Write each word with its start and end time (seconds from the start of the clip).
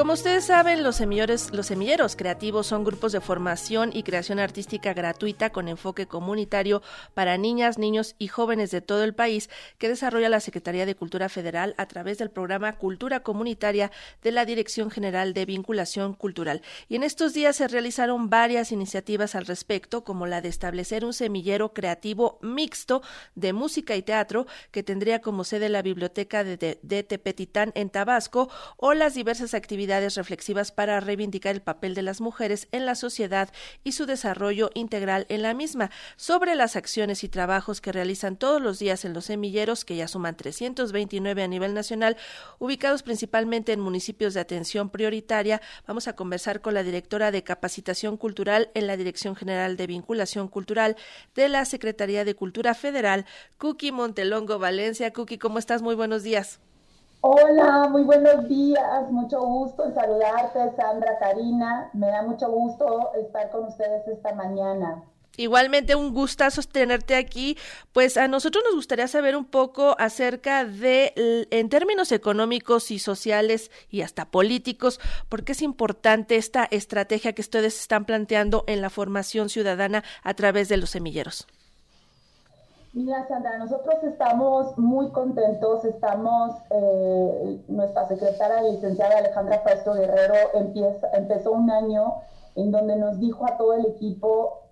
Como 0.00 0.14
ustedes 0.14 0.46
saben, 0.46 0.82
los 0.82 0.96
semilleros, 0.96 2.16
creativos 2.16 2.66
son 2.66 2.84
grupos 2.84 3.12
de 3.12 3.20
formación 3.20 3.90
y 3.92 4.02
creación 4.02 4.38
artística 4.38 4.94
gratuita 4.94 5.50
con 5.50 5.68
enfoque 5.68 6.06
comunitario 6.06 6.80
para 7.12 7.36
niñas, 7.36 7.76
niños 7.76 8.14
y 8.18 8.28
jóvenes 8.28 8.70
de 8.70 8.80
todo 8.80 9.04
el 9.04 9.14
país 9.14 9.50
que 9.76 9.90
desarrolla 9.90 10.30
la 10.30 10.40
Secretaría 10.40 10.86
de 10.86 10.94
Cultura 10.94 11.28
Federal 11.28 11.74
a 11.76 11.84
través 11.84 12.16
del 12.16 12.30
programa 12.30 12.78
Cultura 12.78 13.20
Comunitaria 13.20 13.90
de 14.22 14.32
la 14.32 14.46
Dirección 14.46 14.90
General 14.90 15.34
de 15.34 15.44
Vinculación 15.44 16.14
Cultural. 16.14 16.62
Y 16.88 16.96
en 16.96 17.02
estos 17.02 17.34
días 17.34 17.56
se 17.56 17.68
realizaron 17.68 18.30
varias 18.30 18.72
iniciativas 18.72 19.34
al 19.34 19.44
respecto, 19.44 20.02
como 20.02 20.26
la 20.26 20.40
de 20.40 20.48
establecer 20.48 21.04
un 21.04 21.12
semillero 21.12 21.74
creativo 21.74 22.38
mixto 22.40 23.02
de 23.34 23.52
música 23.52 23.96
y 23.96 24.02
teatro 24.02 24.46
que 24.70 24.82
tendría 24.82 25.20
como 25.20 25.44
sede 25.44 25.68
la 25.68 25.82
Biblioteca 25.82 26.42
de, 26.42 26.78
de 26.80 27.02
Tepetitán 27.02 27.72
en 27.74 27.90
Tabasco 27.90 28.48
o 28.78 28.94
las 28.94 29.12
diversas 29.12 29.52
actividades 29.52 29.89
reflexivas 29.98 30.70
para 30.70 31.00
reivindicar 31.00 31.54
el 31.54 31.62
papel 31.62 31.94
de 31.94 32.02
las 32.02 32.20
mujeres 32.20 32.68
en 32.70 32.86
la 32.86 32.94
sociedad 32.94 33.50
y 33.82 33.92
su 33.92 34.06
desarrollo 34.06 34.70
integral 34.74 35.26
en 35.28 35.42
la 35.42 35.52
misma, 35.52 35.90
sobre 36.16 36.54
las 36.54 36.76
acciones 36.76 37.24
y 37.24 37.28
trabajos 37.28 37.80
que 37.80 37.90
realizan 37.90 38.36
todos 38.36 38.62
los 38.62 38.78
días 38.78 39.04
en 39.04 39.12
los 39.12 39.24
semilleros, 39.24 39.84
que 39.84 39.96
ya 39.96 40.06
suman 40.06 40.36
329 40.36 41.42
a 41.42 41.48
nivel 41.48 41.74
nacional, 41.74 42.16
ubicados 42.58 43.02
principalmente 43.02 43.72
en 43.72 43.80
municipios 43.80 44.34
de 44.34 44.40
atención 44.40 44.90
prioritaria. 44.90 45.60
Vamos 45.86 46.06
a 46.06 46.14
conversar 46.14 46.60
con 46.60 46.74
la 46.74 46.84
directora 46.84 47.32
de 47.32 47.42
Capacitación 47.42 48.16
Cultural 48.16 48.70
en 48.74 48.86
la 48.86 48.96
Dirección 48.96 49.34
General 49.34 49.76
de 49.76 49.88
Vinculación 49.88 50.46
Cultural 50.48 50.96
de 51.34 51.48
la 51.48 51.64
Secretaría 51.64 52.24
de 52.24 52.34
Cultura 52.36 52.74
Federal, 52.74 53.26
Cookie 53.58 53.90
Montelongo 53.90 54.58
Valencia. 54.58 55.12
Cookie, 55.12 55.38
¿cómo 55.38 55.58
estás? 55.58 55.82
Muy 55.82 55.96
buenos 55.96 56.22
días. 56.22 56.60
Hola, 57.22 57.86
muy 57.90 58.02
buenos 58.02 58.48
días, 58.48 59.10
mucho 59.10 59.40
gusto 59.40 59.84
en 59.84 59.94
saludarte, 59.94 60.74
Sandra, 60.74 61.18
Karina. 61.18 61.90
Me 61.92 62.06
da 62.06 62.22
mucho 62.22 62.48
gusto 62.50 63.10
estar 63.14 63.50
con 63.50 63.64
ustedes 63.66 64.08
esta 64.08 64.34
mañana. 64.34 65.02
Igualmente 65.36 65.94
un 65.94 66.14
gustazo 66.14 66.62
tenerte 66.62 67.14
aquí. 67.14 67.58
Pues 67.92 68.16
a 68.16 68.26
nosotros 68.26 68.64
nos 68.64 68.74
gustaría 68.74 69.06
saber 69.06 69.36
un 69.36 69.44
poco 69.44 69.96
acerca 69.98 70.64
de, 70.64 71.46
en 71.50 71.68
términos 71.68 72.10
económicos 72.10 72.90
y 72.90 72.98
sociales 72.98 73.70
y 73.90 74.00
hasta 74.00 74.30
políticos, 74.30 74.98
por 75.28 75.44
qué 75.44 75.52
es 75.52 75.60
importante 75.60 76.36
esta 76.36 76.64
estrategia 76.70 77.34
que 77.34 77.42
ustedes 77.42 77.78
están 77.78 78.06
planteando 78.06 78.64
en 78.66 78.80
la 78.80 78.88
formación 78.88 79.50
ciudadana 79.50 80.04
a 80.22 80.32
través 80.32 80.70
de 80.70 80.78
los 80.78 80.88
semilleros. 80.88 81.46
Mira, 82.92 83.24
Sandra, 83.28 83.56
nosotros 83.56 84.02
estamos 84.02 84.76
muy 84.76 85.10
contentos, 85.10 85.84
estamos, 85.84 86.56
eh, 86.70 87.62
nuestra 87.68 88.08
secretaria 88.08 88.62
licenciada 88.62 89.18
Alejandra 89.18 89.60
Fausto 89.60 89.94
Guerrero 89.94 90.34
empieza, 90.54 91.08
empezó 91.12 91.52
un 91.52 91.70
año 91.70 92.14
en 92.56 92.72
donde 92.72 92.96
nos 92.96 93.20
dijo 93.20 93.46
a 93.46 93.56
todo 93.56 93.74
el 93.74 93.86
equipo, 93.86 94.62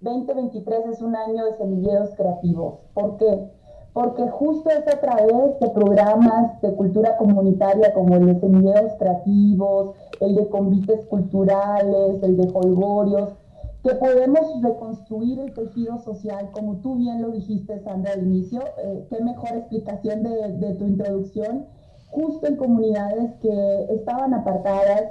2023 0.00 0.86
es 0.86 1.02
un 1.02 1.14
año 1.14 1.44
de 1.44 1.56
semilleros 1.56 2.10
creativos. 2.16 2.80
¿Por 2.94 3.16
qué? 3.16 3.48
Porque 3.92 4.28
justo 4.28 4.70
es 4.70 4.86
a 4.88 5.00
través 5.00 5.60
de 5.60 5.70
programas 5.70 6.60
de 6.60 6.74
cultura 6.74 7.16
comunitaria 7.16 7.94
como 7.94 8.16
el 8.16 8.26
de 8.26 8.40
semilleros 8.40 8.92
creativos, 8.98 9.94
el 10.18 10.34
de 10.34 10.48
convites 10.48 11.06
culturales, 11.06 12.20
el 12.24 12.36
de 12.38 12.50
holgorios, 12.52 13.34
que 13.82 13.94
podemos 13.94 14.62
reconstruir 14.62 15.38
el 15.38 15.54
tejido 15.54 15.98
social, 15.98 16.50
como 16.52 16.76
tú 16.78 16.96
bien 16.96 17.22
lo 17.22 17.30
dijiste, 17.30 17.78
Sandra, 17.80 18.12
al 18.12 18.26
inicio. 18.26 18.60
Eh, 18.82 19.06
qué 19.08 19.22
mejor 19.22 19.50
explicación 19.56 20.22
de, 20.22 20.74
tu 20.74 20.86
introducción, 20.86 21.66
justo 22.10 22.46
en 22.46 22.56
comunidades 22.56 23.34
que 23.40 23.86
estaban 23.90 24.34
apartadas, 24.34 25.04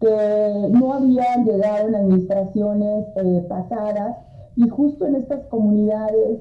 que 0.00 0.68
no 0.70 0.92
habían 0.92 1.44
llegado 1.44 1.88
en 1.88 1.94
administraciones 1.96 3.06
eh, 3.16 3.44
pasadas, 3.48 4.16
y 4.54 4.68
justo 4.68 5.06
en 5.06 5.16
estas 5.16 5.44
comunidades 5.46 6.40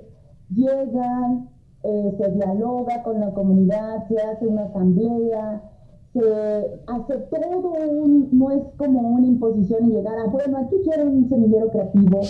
llegan, 0.53 1.49
eh, 1.83 2.15
se 2.17 2.31
dialoga 2.31 3.03
con 3.03 3.19
la 3.19 3.31
comunidad, 3.33 4.07
se 4.07 4.21
hace 4.21 4.47
una 4.47 4.65
asamblea, 4.65 5.61
se 6.15 6.81
hace 6.87 7.17
todo 7.29 7.73
un, 7.91 8.29
no 8.31 8.49
es 8.51 8.63
como 8.77 9.01
una 9.01 9.27
imposición 9.27 9.89
y 9.89 9.95
llegar 9.95 10.17
a, 10.17 10.27
bueno, 10.27 10.57
aquí 10.59 10.77
quiero 10.85 11.09
un 11.09 11.27
semillero 11.27 11.69
creativo, 11.71 12.21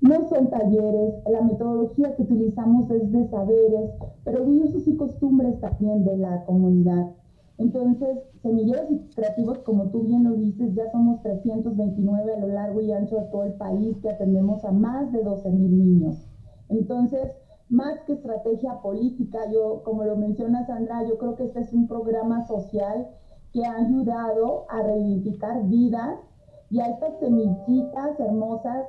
no 0.00 0.28
son 0.30 0.48
talleres, 0.48 1.14
la 1.30 1.42
metodología 1.42 2.16
que 2.16 2.22
utilizamos 2.22 2.90
es 2.90 3.12
de 3.12 3.28
saberes, 3.28 3.90
pero 4.24 4.44
de 4.46 4.50
usos 4.50 4.88
y 4.88 4.96
costumbres 4.96 5.60
también 5.60 6.04
de 6.04 6.16
la 6.16 6.44
comunidad. 6.46 7.10
Entonces, 7.58 8.18
semilleros 8.42 8.86
creativos, 9.14 9.58
como 9.58 9.90
tú 9.90 10.04
bien 10.04 10.24
lo 10.24 10.32
dices, 10.32 10.74
ya 10.74 10.90
somos 10.90 11.22
329 11.22 12.32
a 12.34 12.40
lo 12.40 12.48
largo 12.48 12.80
y 12.80 12.92
ancho 12.92 13.16
de 13.16 13.26
todo 13.26 13.44
el 13.44 13.54
país 13.54 13.98
que 14.00 14.08
atendemos 14.08 14.64
a 14.64 14.72
más 14.72 15.12
de 15.12 15.22
12 15.22 15.50
mil 15.50 15.78
niños. 15.78 16.26
Entonces, 16.70 17.30
más 17.68 18.00
que 18.06 18.14
estrategia 18.14 18.80
política, 18.82 19.38
yo, 19.52 19.82
como 19.84 20.04
lo 20.04 20.16
menciona 20.16 20.66
Sandra, 20.66 21.06
yo 21.06 21.18
creo 21.18 21.36
que 21.36 21.44
este 21.44 21.60
es 21.60 21.72
un 21.72 21.86
programa 21.86 22.46
social 22.46 23.06
que 23.54 23.64
ha 23.64 23.76
ayudado 23.76 24.66
a 24.68 24.82
reivindicar 24.82 25.62
vidas 25.68 26.18
y 26.70 26.80
a 26.80 26.88
estas 26.88 27.20
semillitas 27.20 28.18
hermosas 28.18 28.86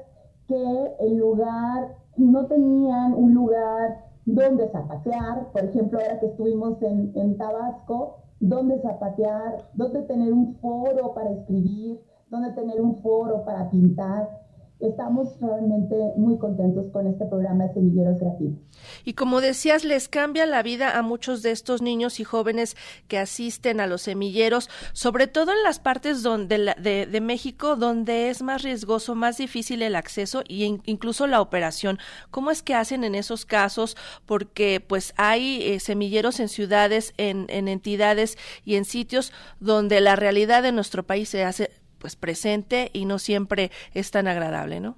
que 0.48 0.96
en 1.00 1.20
lugar, 1.20 1.96
no 2.18 2.48
tenían 2.48 3.14
un 3.14 3.34
lugar 3.34 4.06
donde 4.26 4.68
zapatear, 4.70 5.52
por 5.52 5.66
ejemplo, 5.66 6.00
ahora 6.00 6.20
que 6.20 6.26
estuvimos 6.28 6.82
en, 6.82 7.12
en 7.16 7.38
Tabasco, 7.38 8.18
donde 8.40 8.82
zapatear, 8.82 9.70
donde 9.76 10.02
tener 10.04 10.34
un 10.34 10.56
foro 10.56 11.14
para 11.14 11.30
escribir, 11.32 12.02
donde 12.30 12.52
tener 12.54 12.82
un 12.82 12.96
foro 13.04 13.46
para 13.46 13.70
pintar 13.70 14.45
estamos 14.80 15.40
realmente 15.40 15.96
muy 16.18 16.38
contentos 16.38 16.88
con 16.92 17.08
este 17.08 17.26
programa 17.26 17.66
de 17.66 17.74
Semilleros 17.74 18.20
Creativos. 18.20 18.60
Y 19.04 19.14
como 19.14 19.42
decías, 19.42 19.84
les 19.84 20.10
cambia 20.10 20.46
la 20.46 20.64
vida 20.64 20.98
a 20.98 21.02
muchos 21.02 21.42
de 21.42 21.52
estos 21.52 21.82
niños 21.82 22.20
y 22.20 22.24
jóvenes 22.24 22.76
que 23.08 23.18
asisten 23.18 23.80
a 23.80 23.88
los 23.88 24.02
semilleros, 24.04 24.70
sobre 24.94 25.28
todo 25.28 25.54
en 25.54 25.64
las 25.64 25.80
partes 25.80 26.24
donde 26.24 26.76
de, 26.78 27.22
México 27.22 27.76
donde 27.76 28.30
es 28.30 28.42
más 28.42 28.64
riesgoso, 28.64 29.16
más 29.16 29.38
difícil 29.38 29.82
el 29.82 29.96
acceso 29.96 30.42
e 30.42 30.80
incluso 30.86 31.26
la 31.26 31.42
operación. 31.42 31.98
¿Cómo 32.30 32.52
es 32.52 32.62
que 32.62 32.76
hacen 32.76 33.04
en 33.04 33.16
esos 33.16 33.46
casos? 33.46 33.96
Porque 34.26 34.84
pues 34.86 35.14
hay 35.18 35.64
eh, 35.64 35.80
semilleros 35.80 36.40
en 36.40 36.50
ciudades, 36.50 37.14
en 37.18 37.50
entidades 37.50 38.38
y 38.64 38.76
en 38.76 38.86
sitios 38.86 39.32
donde 39.60 40.02
la 40.02 40.16
realidad 40.16 40.64
de 40.64 40.72
nuestro 40.72 41.04
país 41.04 41.30
se 41.30 41.44
hace 41.44 41.72
pues 42.06 42.16
presente 42.16 42.92
y 42.94 43.06
no 43.06 43.18
siempre 43.18 43.72
es 43.96 44.12
tan 44.12 44.28
agradable, 44.28 44.80
¿no? 44.80 44.96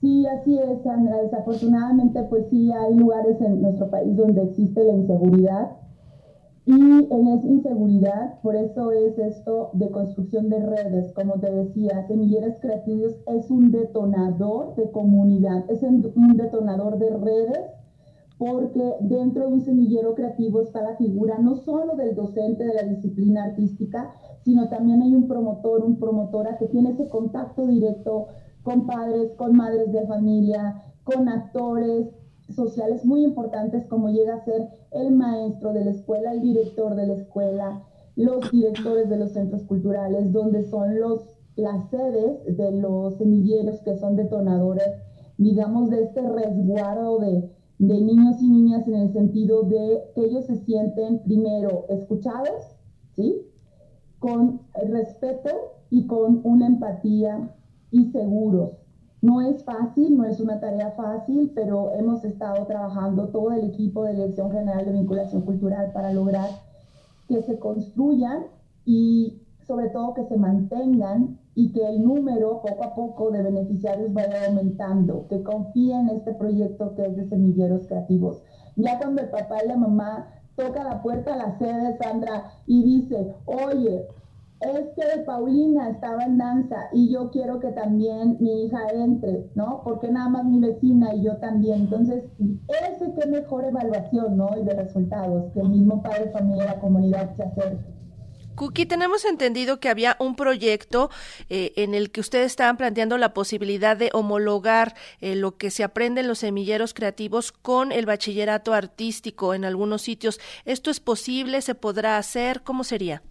Sí, 0.00 0.26
así 0.26 0.58
es, 0.58 0.82
Sandra. 0.82 1.22
Desafortunadamente, 1.22 2.24
pues 2.24 2.46
sí, 2.50 2.72
hay 2.72 2.92
lugares 2.92 3.40
en 3.40 3.62
nuestro 3.62 3.88
país 3.88 4.16
donde 4.16 4.42
existe 4.42 4.82
la 4.82 4.94
inseguridad. 4.94 5.76
Y 6.64 6.72
en 6.72 7.28
esa 7.28 7.46
inseguridad, 7.46 8.40
por 8.40 8.56
eso 8.56 8.90
es 8.90 9.16
esto 9.16 9.70
de 9.74 9.88
construcción 9.92 10.48
de 10.48 10.58
redes, 10.58 11.12
como 11.12 11.34
te 11.34 11.52
decía, 11.52 12.04
Semilleros 12.08 12.58
Creativos 12.60 13.14
es 13.28 13.48
un 13.48 13.70
detonador 13.70 14.74
de 14.74 14.90
comunidad, 14.90 15.70
es 15.70 15.84
un 15.84 16.36
detonador 16.36 16.98
de 16.98 17.10
redes 17.16 17.60
porque 18.38 18.96
dentro 19.02 19.46
de 19.46 19.52
un 19.52 19.60
semillero 19.60 20.16
creativo 20.16 20.60
está 20.60 20.82
la 20.82 20.96
figura 20.96 21.38
no 21.38 21.56
solo 21.56 21.94
del 21.94 22.16
docente 22.16 22.64
de 22.64 22.74
la 22.74 22.82
disciplina 22.82 23.44
artística, 23.44 24.14
sino 24.46 24.68
también 24.68 25.02
hay 25.02 25.12
un 25.12 25.26
promotor, 25.26 25.82
un 25.82 25.98
promotora 25.98 26.56
que 26.56 26.66
tiene 26.66 26.90
ese 26.90 27.08
contacto 27.08 27.66
directo 27.66 28.28
con 28.62 28.86
padres, 28.86 29.32
con 29.34 29.56
madres 29.56 29.90
de 29.90 30.06
familia, 30.06 30.84
con 31.02 31.28
actores 31.28 32.06
sociales 32.54 33.04
muy 33.04 33.24
importantes 33.24 33.86
como 33.86 34.08
llega 34.08 34.36
a 34.36 34.44
ser 34.44 34.68
el 34.92 35.10
maestro 35.16 35.72
de 35.72 35.84
la 35.84 35.90
escuela, 35.90 36.32
el 36.32 36.42
director 36.42 36.94
de 36.94 37.08
la 37.08 37.14
escuela, 37.14 37.82
los 38.14 38.48
directores 38.52 39.08
de 39.08 39.16
los 39.16 39.32
centros 39.32 39.64
culturales, 39.64 40.32
donde 40.32 40.62
son 40.62 41.00
los, 41.00 41.26
las 41.56 41.90
sedes 41.90 42.56
de 42.56 42.70
los 42.70 43.16
semilleros 43.16 43.80
que 43.80 43.96
son 43.96 44.14
detonadores, 44.14 44.92
digamos, 45.38 45.90
de 45.90 46.04
este 46.04 46.22
resguardo 46.22 47.18
de, 47.18 47.50
de 47.80 48.00
niños 48.00 48.40
y 48.40 48.48
niñas 48.48 48.86
en 48.86 48.94
el 48.94 49.12
sentido 49.12 49.62
de 49.62 50.04
que 50.14 50.24
ellos 50.24 50.46
se 50.46 50.54
sienten 50.64 51.24
primero 51.24 51.86
escuchados, 51.88 52.76
¿sí? 53.16 53.42
Con 54.18 54.60
respeto 54.88 55.50
y 55.90 56.06
con 56.06 56.40
una 56.44 56.66
empatía 56.66 57.50
y 57.90 58.10
seguros. 58.10 58.72
No 59.22 59.40
es 59.40 59.64
fácil, 59.64 60.16
no 60.16 60.24
es 60.24 60.40
una 60.40 60.60
tarea 60.60 60.92
fácil, 60.92 61.50
pero 61.54 61.92
hemos 61.94 62.24
estado 62.24 62.66
trabajando 62.66 63.28
todo 63.28 63.52
el 63.52 63.64
equipo 63.64 64.04
de 64.04 64.14
Dirección 64.14 64.50
General 64.50 64.84
de 64.84 64.92
Vinculación 64.92 65.42
Cultural 65.42 65.90
para 65.92 66.12
lograr 66.12 66.48
que 67.28 67.42
se 67.42 67.58
construyan 67.58 68.44
y 68.84 69.42
sobre 69.66 69.88
todo 69.88 70.14
que 70.14 70.24
se 70.24 70.36
mantengan 70.36 71.38
y 71.54 71.72
que 71.72 71.88
el 71.88 72.04
número 72.04 72.60
poco 72.60 72.84
a 72.84 72.94
poco 72.94 73.30
de 73.30 73.42
beneficiarios 73.42 74.12
vaya 74.12 74.46
aumentando, 74.46 75.26
que 75.28 75.42
confíen 75.42 76.08
en 76.08 76.16
este 76.18 76.34
proyecto 76.34 76.94
que 76.94 77.06
es 77.06 77.16
de 77.16 77.28
semilleros 77.28 77.86
creativos. 77.86 78.42
Ya 78.76 78.98
cuando 78.98 79.22
el 79.22 79.30
papá 79.30 79.64
y 79.64 79.68
la 79.68 79.76
mamá 79.76 80.28
toca 80.56 80.82
la 80.82 81.02
puerta 81.02 81.34
a 81.34 81.36
la 81.36 81.58
sede, 81.58 81.96
Sandra, 81.98 82.50
y 82.66 82.82
dice, 82.82 83.34
oye, 83.44 84.06
es 84.60 84.86
que 84.96 85.22
Paulina 85.24 85.90
estaba 85.90 86.24
en 86.24 86.38
danza 86.38 86.88
y 86.92 87.12
yo 87.12 87.30
quiero 87.30 87.60
que 87.60 87.72
también 87.72 88.38
mi 88.40 88.64
hija 88.64 88.88
entre, 88.92 89.50
¿no? 89.54 89.82
Porque 89.84 90.10
nada 90.10 90.30
más 90.30 90.44
mi 90.46 90.60
vecina 90.60 91.14
y 91.14 91.22
yo 91.22 91.36
también. 91.36 91.80
Entonces, 91.82 92.24
ese 92.38 93.12
qué 93.12 93.26
mejor 93.28 93.64
evaluación, 93.66 94.36
¿no? 94.38 94.56
Y 94.58 94.64
de 94.64 94.74
resultados, 94.74 95.52
que 95.52 95.60
el 95.60 95.68
mismo 95.68 96.02
padre, 96.02 96.30
familia, 96.30 96.64
la 96.64 96.80
comunidad 96.80 97.36
se 97.36 97.42
acerque. 97.42 97.95
Cookie, 98.56 98.86
tenemos 98.86 99.26
entendido 99.26 99.80
que 99.80 99.90
había 99.90 100.16
un 100.18 100.34
proyecto 100.34 101.10
eh, 101.50 101.72
en 101.76 101.94
el 101.94 102.10
que 102.10 102.20
ustedes 102.20 102.46
estaban 102.46 102.78
planteando 102.78 103.18
la 103.18 103.34
posibilidad 103.34 103.98
de 103.98 104.10
homologar 104.14 104.94
eh, 105.20 105.36
lo 105.36 105.58
que 105.58 105.70
se 105.70 105.84
aprende 105.84 106.22
en 106.22 106.28
los 106.28 106.38
semilleros 106.38 106.94
creativos 106.94 107.52
con 107.52 107.92
el 107.92 108.06
bachillerato 108.06 108.72
artístico 108.72 109.52
en 109.52 109.66
algunos 109.66 110.00
sitios. 110.02 110.40
¿Esto 110.64 110.90
es 110.90 111.00
posible? 111.00 111.60
¿Se 111.60 111.74
podrá 111.74 112.16
hacer? 112.16 112.62
¿Cómo 112.62 112.82
sería? 112.82 113.22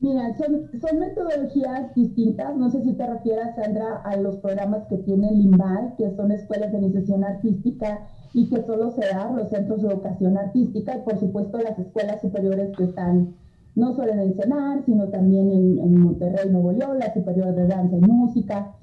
Mira, 0.00 0.34
son, 0.36 0.70
son, 0.80 0.98
metodologías 0.98 1.94
distintas. 1.94 2.54
No 2.56 2.70
sé 2.70 2.82
si 2.82 2.92
te 2.92 3.06
refieres, 3.06 3.54
Sandra, 3.56 4.02
a 4.04 4.16
los 4.16 4.36
programas 4.36 4.86
que 4.88 4.98
tiene 4.98 5.30
Limbal, 5.32 5.94
que 5.96 6.14
son 6.16 6.30
escuelas 6.30 6.72
de 6.72 6.78
iniciación 6.78 7.24
artística 7.24 8.06
y 8.34 8.48
que 8.48 8.62
solo 8.62 8.90
se 8.90 9.06
dan 9.06 9.36
los 9.36 9.48
centros 9.48 9.82
de 9.82 9.88
educación 9.88 10.36
artística 10.36 10.96
y, 10.96 11.00
por 11.00 11.18
supuesto, 11.18 11.58
las 11.58 11.78
escuelas 11.78 12.20
superiores 12.20 12.74
que 12.76 12.84
están 12.84 13.34
no 13.80 13.94
solo 13.94 14.12
en 14.12 14.20
el 14.20 14.36
sino 14.84 15.08
también 15.08 15.50
en, 15.50 15.78
en 15.78 15.98
Monterrey, 15.98 16.50
Nuevo 16.50 16.72
León, 16.72 16.98
la 16.98 17.12
Superior 17.14 17.54
de 17.54 17.66
Danza 17.66 17.96
y 17.96 18.00
Música. 18.00 18.76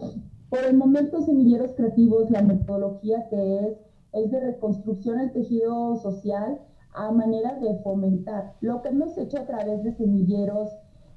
Por 0.49 0.65
el 0.65 0.75
momento, 0.75 1.21
Semilleros 1.21 1.73
Creativos, 1.75 2.31
la 2.31 2.41
metodología 2.41 3.29
que 3.29 3.59
es, 3.59 3.77
es 4.13 4.31
de 4.31 4.39
reconstrucción 4.39 5.19
del 5.19 5.31
tejido 5.31 5.97
social 5.97 6.59
a 6.93 7.11
manera 7.11 7.59
de 7.59 7.75
fomentar. 7.83 8.55
Lo 8.59 8.81
que 8.81 8.89
hemos 8.89 9.17
hecho 9.17 9.37
a 9.37 9.45
través 9.45 9.83
de 9.83 9.93
semilleros 9.93 10.69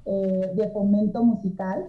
eh, 0.05 0.53
de 0.55 0.69
fomento 0.69 1.23
musical, 1.23 1.87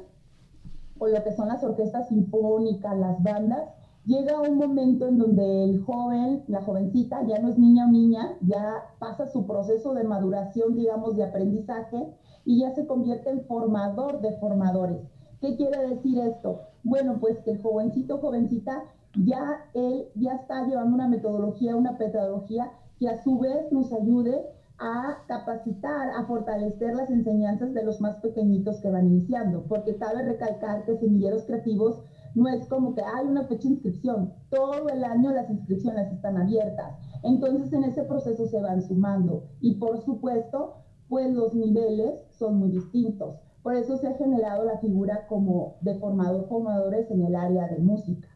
o 0.99 1.09
lo 1.09 1.23
que 1.23 1.33
son 1.33 1.49
las 1.49 1.63
orquestas 1.63 2.09
sinfónicas, 2.09 2.97
las 2.97 3.23
bandas, 3.23 3.69
llega 4.05 4.41
un 4.41 4.57
momento 4.57 5.07
en 5.07 5.19
donde 5.19 5.65
el 5.65 5.81
joven, 5.83 6.45
la 6.49 6.63
jovencita, 6.63 7.25
ya 7.27 7.39
no 7.39 7.49
es 7.49 7.59
niña 7.59 7.87
o 7.87 7.91
niña, 7.91 8.37
ya 8.41 8.85
pasa 8.99 9.27
su 9.27 9.47
proceso 9.47 9.95
de 9.95 10.05
maduración, 10.05 10.75
digamos, 10.75 11.17
de 11.17 11.25
aprendizaje 11.25 12.07
y 12.45 12.61
ya 12.61 12.75
se 12.75 12.87
convierte 12.87 13.31
en 13.31 13.45
formador 13.47 14.21
de 14.21 14.33
formadores. 14.39 15.01
¿Qué 15.41 15.57
quiere 15.57 15.89
decir 15.89 16.19
esto? 16.19 16.61
Bueno, 16.85 17.19
pues 17.21 17.41
que 17.41 17.53
el 17.53 17.63
jovencito, 17.63 18.19
jovencita, 18.19 18.85
ya 19.25 19.65
él 19.75 20.09
ya 20.15 20.35
está 20.35 20.67
llevando 20.67 20.95
una 20.95 21.09
metodología, 21.09 21.77
una 21.77 21.99
pedagogía 21.99 22.73
que 22.99 23.09
a 23.09 23.23
su 23.23 23.39
vez 23.39 23.71
nos 23.73 23.93
ayude 23.93 24.47
a 24.79 25.19
capacitar, 25.29 26.11
a 26.11 26.25
fortalecer 26.25 26.95
las 26.95 27.11
enseñanzas 27.11 27.73
de 27.73 27.85
los 27.85 28.01
más 28.01 28.17
pequeñitos 28.17 28.81
que 28.81 28.91
van 28.91 29.07
iniciando, 29.07 29.65
porque 29.69 29.97
cabe 29.97 30.23
recalcar 30.23 30.85
que 30.85 30.97
semilleros 30.97 31.45
creativos 31.45 32.03
no 32.35 32.49
es 32.49 32.67
como 32.67 32.95
que 32.95 33.03
hay 33.03 33.27
una 33.27 33.45
fecha 33.45 33.69
de 33.69 33.75
inscripción, 33.75 34.33
todo 34.51 34.89
el 34.89 35.05
año 35.05 35.31
las 35.33 35.51
inscripciones 35.51 36.11
están 36.13 36.37
abiertas, 36.37 36.97
entonces 37.23 37.73
en 37.73 37.85
ese 37.85 38.03
proceso 38.05 38.47
se 38.47 38.61
van 38.61 38.83
sumando. 38.83 39.45
Y 39.61 39.75
por 39.75 39.99
supuesto, 39.99 40.75
pues 41.09 41.31
los 41.31 41.55
niveles 41.55 42.25
son 42.31 42.57
muy 42.57 42.71
distintos, 42.71 43.37
por 43.63 43.75
eso 43.75 43.97
se 43.97 44.09
ha 44.09 44.15
generado 44.15 44.65
la 44.65 44.79
figura 44.79 45.27
como 45.29 45.77
de 45.81 45.95
formador 45.95 46.49
formadores 46.49 47.11
en 47.11 47.23
el 47.23 47.37
área 47.37 47.69
de 47.69 47.79
música. 47.79 48.29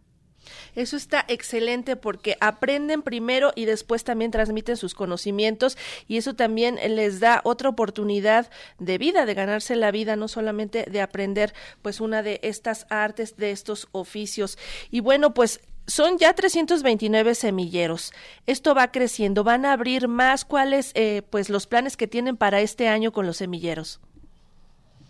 Eso 0.77 0.97
está 0.97 1.25
excelente 1.27 1.97
porque 1.97 2.37
aprenden 2.41 3.03
primero 3.03 3.53
y 3.57 3.65
después 3.65 4.05
también 4.05 4.31
transmiten 4.31 4.77
sus 4.77 4.95
conocimientos 4.95 5.77
y 6.07 6.19
eso 6.19 6.35
también 6.35 6.79
les 6.95 7.19
da 7.19 7.41
otra 7.45 7.71
oportunidad 7.71 8.51
de 8.79 8.99
vida, 8.99 9.27
de 9.27 9.35
ganarse 9.35 9.75
la 9.75 9.91
vida, 9.91 10.15
no 10.15 10.29
solamente 10.29 10.85
de 10.85 11.01
aprender 11.01 11.55
pues 11.83 12.01
una 12.01 12.23
de 12.23 12.39
estas 12.43 12.87
artes, 12.91 13.37
de 13.37 13.51
estos 13.51 13.89
oficios. 13.93 14.59
Y 14.91 15.01
bueno, 15.01 15.35
pues 15.35 15.61
son 15.87 16.19
ya 16.19 16.35
329 16.35 17.35
semilleros. 17.35 18.13
Esto 18.47 18.75
va 18.75 18.91
creciendo. 18.91 19.45
¿Van 19.45 19.65
a 19.65 19.73
abrir 19.73 20.09
más? 20.09 20.45
¿Cuáles 20.45 20.93
eh, 20.95 21.23
pues 21.31 21.49
los 21.49 21.67
planes 21.67 21.97
que 21.97 22.07
tienen 22.07 22.37
para 22.37 22.61
este 22.61 22.89
año 22.89 23.13
con 23.13 23.27
los 23.27 23.39
semilleros? 23.39 24.01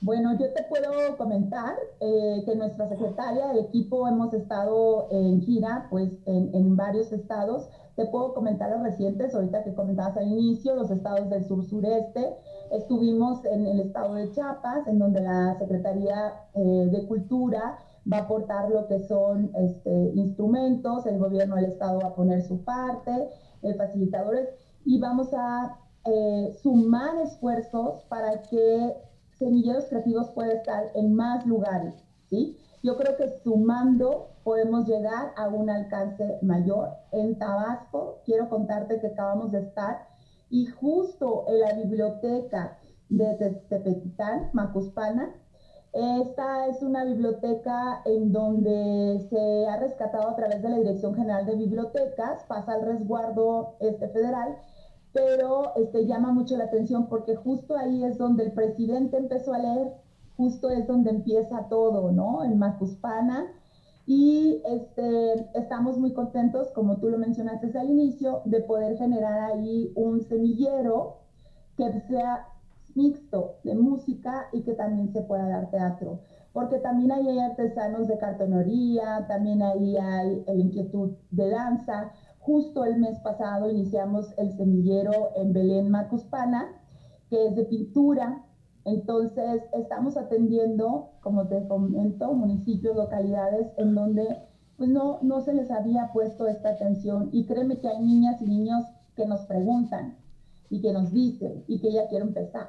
Bueno, 0.02 0.36
yo 0.38 0.52
te 0.52 0.62
puedo 0.64 1.16
comentar 1.16 1.74
eh, 2.00 2.42
que 2.44 2.54
nuestra 2.54 2.86
secretaria 2.86 3.48
del 3.48 3.60
equipo 3.60 4.06
hemos 4.06 4.34
estado 4.34 5.08
en 5.10 5.40
gira, 5.40 5.86
pues 5.88 6.12
en, 6.26 6.76
varios 6.76 7.12
estados. 7.12 7.70
Te 7.96 8.04
puedo 8.04 8.34
comentar 8.34 8.70
los 8.70 8.82
recientes, 8.82 9.34
ahorita 9.34 9.64
que 9.64 9.74
comentabas 9.74 10.18
al 10.18 10.28
inicio, 10.28 10.74
los 10.74 10.90
estados 10.90 11.30
del 11.30 11.46
sur-sureste. 11.46 12.36
Estuvimos 12.72 13.42
en 13.46 13.66
el 13.66 13.80
estado 13.80 14.14
de 14.14 14.30
Chiapas, 14.32 14.86
en 14.86 14.98
donde 14.98 15.22
la 15.22 15.56
Secretaría 15.58 16.42
eh, 16.52 16.88
de 16.92 17.06
Cultura 17.06 17.78
va 18.12 18.18
a 18.18 18.20
aportar 18.20 18.68
lo 18.68 18.86
que 18.88 19.00
son 19.00 19.50
este, 19.54 20.12
instrumentos, 20.14 21.06
el 21.06 21.18
gobierno 21.18 21.56
del 21.56 21.64
estado 21.66 22.00
va 22.00 22.08
a 22.08 22.14
poner 22.14 22.42
su 22.42 22.62
parte, 22.64 23.30
eh, 23.62 23.74
facilitadores, 23.74 24.50
y 24.84 25.00
vamos 25.00 25.32
a 25.32 25.78
sumar 26.62 27.16
esfuerzos 27.16 28.04
para 28.04 28.40
que 28.42 28.94
Semilleros 29.38 29.86
Creativos 29.86 30.30
puede 30.30 30.54
estar 30.54 30.90
en 30.94 31.14
más 31.14 31.44
lugares, 31.46 31.94
¿sí? 32.30 32.56
Yo 32.82 32.96
creo 32.96 33.16
que 33.16 33.28
sumando 33.28 34.28
podemos 34.44 34.86
llegar 34.86 35.32
a 35.36 35.48
un 35.48 35.68
alcance 35.68 36.38
mayor. 36.42 36.90
En 37.12 37.38
Tabasco, 37.38 38.22
quiero 38.24 38.48
contarte 38.48 38.98
que 39.00 39.08
acabamos 39.08 39.50
de 39.52 39.58
estar 39.58 39.98
y 40.48 40.66
justo 40.66 41.44
en 41.48 41.60
la 41.60 41.72
biblioteca 41.72 42.78
de 43.08 43.34
Tepetitán, 43.68 44.48
Macuspana, 44.52 45.30
esta 45.92 46.66
es 46.66 46.82
una 46.82 47.04
biblioteca 47.04 48.02
en 48.04 48.30
donde 48.30 49.18
se 49.30 49.66
ha 49.66 49.76
rescatado 49.76 50.28
a 50.28 50.34
través 50.34 50.60
de 50.60 50.68
la 50.68 50.76
Dirección 50.76 51.14
General 51.14 51.46
de 51.46 51.54
Bibliotecas, 51.54 52.44
pasa 52.44 52.74
al 52.74 52.82
resguardo 52.82 53.70
este 53.78 54.08
federal 54.08 54.54
pero 55.16 55.74
este, 55.76 56.06
llama 56.06 56.30
mucho 56.30 56.58
la 56.58 56.64
atención 56.64 57.08
porque 57.08 57.36
justo 57.36 57.74
ahí 57.74 58.04
es 58.04 58.18
donde 58.18 58.44
el 58.44 58.52
presidente 58.52 59.16
empezó 59.16 59.54
a 59.54 59.58
leer, 59.58 59.94
justo 60.36 60.68
es 60.68 60.86
donde 60.86 61.08
empieza 61.08 61.68
todo, 61.70 62.12
¿no? 62.12 62.44
En 62.44 62.58
Macuspana. 62.58 63.46
Y 64.06 64.60
este, 64.66 65.48
estamos 65.58 65.96
muy 65.96 66.12
contentos, 66.12 66.70
como 66.72 66.98
tú 66.98 67.08
lo 67.08 67.16
mencionaste 67.16 67.76
al 67.78 67.88
inicio, 67.88 68.42
de 68.44 68.60
poder 68.60 68.98
generar 68.98 69.52
ahí 69.52 69.90
un 69.96 70.22
semillero 70.22 71.22
que 71.78 72.00
sea 72.02 72.48
mixto 72.94 73.56
de 73.64 73.74
música 73.74 74.48
y 74.52 74.62
que 74.62 74.74
también 74.74 75.12
se 75.12 75.22
pueda 75.22 75.48
dar 75.48 75.70
teatro. 75.70 76.20
Porque 76.52 76.78
también 76.78 77.10
ahí 77.10 77.26
hay 77.26 77.38
artesanos 77.38 78.06
de 78.06 78.18
cartonería, 78.18 79.26
también 79.28 79.62
ahí 79.62 79.96
hay 79.96 80.44
el 80.46 80.60
inquietud 80.60 81.12
de 81.30 81.48
danza, 81.48 82.12
Justo 82.46 82.84
el 82.84 83.00
mes 83.00 83.18
pasado 83.18 83.68
iniciamos 83.68 84.32
el 84.38 84.52
semillero 84.52 85.32
en 85.34 85.52
Belén 85.52 85.90
Macuspana, 85.90 86.80
que 87.28 87.48
es 87.48 87.56
de 87.56 87.64
pintura. 87.64 88.44
Entonces, 88.84 89.62
estamos 89.72 90.16
atendiendo, 90.16 91.10
como 91.22 91.48
te 91.48 91.66
comento, 91.66 92.32
municipios, 92.34 92.94
localidades 92.94 93.66
en 93.78 93.96
donde 93.96 94.28
pues 94.76 94.88
no, 94.90 95.18
no 95.22 95.40
se 95.40 95.54
les 95.54 95.72
había 95.72 96.12
puesto 96.12 96.46
esta 96.46 96.68
atención. 96.68 97.30
Y 97.32 97.46
créeme 97.46 97.80
que 97.80 97.88
hay 97.88 98.00
niñas 98.00 98.40
y 98.40 98.46
niños 98.46 98.84
que 99.16 99.26
nos 99.26 99.40
preguntan 99.46 100.16
y 100.70 100.80
que 100.80 100.92
nos 100.92 101.12
dicen 101.12 101.64
y 101.66 101.80
que 101.80 101.92
ya 101.92 102.06
quiero 102.06 102.26
empezar, 102.26 102.68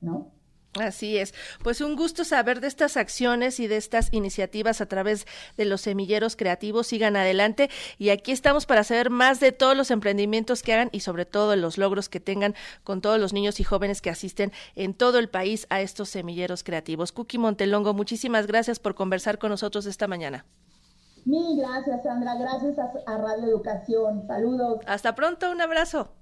¿no? 0.00 0.35
Así 0.80 1.18
es. 1.18 1.34
Pues 1.62 1.80
un 1.80 1.96
gusto 1.96 2.24
saber 2.24 2.60
de 2.60 2.68
estas 2.68 2.96
acciones 2.96 3.60
y 3.60 3.66
de 3.66 3.76
estas 3.76 4.12
iniciativas 4.12 4.80
a 4.80 4.86
través 4.86 5.26
de 5.56 5.64
los 5.64 5.80
semilleros 5.80 6.36
creativos. 6.36 6.86
Sigan 6.88 7.16
adelante 7.16 7.70
y 7.98 8.10
aquí 8.10 8.32
estamos 8.32 8.66
para 8.66 8.84
saber 8.84 9.10
más 9.10 9.40
de 9.40 9.52
todos 9.52 9.76
los 9.76 9.90
emprendimientos 9.90 10.62
que 10.62 10.74
hagan 10.74 10.90
y 10.92 11.00
sobre 11.00 11.24
todo 11.24 11.56
los 11.56 11.78
logros 11.78 12.08
que 12.08 12.20
tengan 12.20 12.54
con 12.84 13.00
todos 13.00 13.18
los 13.18 13.32
niños 13.32 13.60
y 13.60 13.64
jóvenes 13.64 14.02
que 14.02 14.10
asisten 14.10 14.52
en 14.74 14.94
todo 14.94 15.18
el 15.18 15.28
país 15.28 15.66
a 15.70 15.80
estos 15.80 16.08
semilleros 16.08 16.62
creativos. 16.62 17.12
Cookie 17.12 17.38
Montelongo, 17.38 17.94
muchísimas 17.94 18.46
gracias 18.46 18.78
por 18.78 18.94
conversar 18.94 19.38
con 19.38 19.50
nosotros 19.50 19.86
esta 19.86 20.06
mañana. 20.06 20.44
Mil 21.24 21.58
gracias, 21.58 22.04
Sandra. 22.04 22.36
Gracias 22.36 22.78
a, 22.78 22.92
a 23.06 23.18
Radio 23.18 23.48
Educación. 23.48 24.24
Saludos. 24.28 24.80
Hasta 24.86 25.16
pronto. 25.16 25.50
Un 25.50 25.60
abrazo. 25.60 26.12